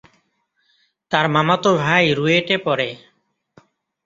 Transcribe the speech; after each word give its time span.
তার 1.11 1.25
মামাতো 1.29 1.69
ভাই 1.77 2.05
রুয়েটে 2.13 2.55
পড়ে। 2.57 2.89